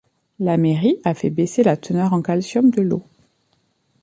La 0.39 0.57
mairie 0.57 0.97
a 1.03 1.13
fait 1.13 1.29
baisser 1.29 1.61
la 1.61 1.77
teneur 1.77 2.13
en 2.13 2.23
calcium 2.23 2.71
de 2.71 2.81
l'eau. 2.81 3.03